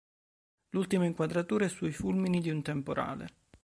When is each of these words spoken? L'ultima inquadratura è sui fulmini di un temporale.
L'ultima 0.69 1.05
inquadratura 1.05 1.65
è 1.65 1.69
sui 1.69 1.91
fulmini 1.91 2.39
di 2.41 2.49
un 2.49 2.63
temporale. 2.63 3.33